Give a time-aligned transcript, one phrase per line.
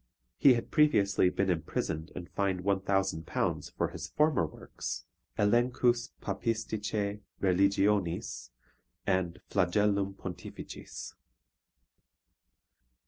[0.39, 5.05] He had previously been imprisoned and fined 1,000 pounds for his former works
[5.37, 8.49] Elenchus Papisticae Religionis
[9.05, 11.13] and Flagellum Pontificis.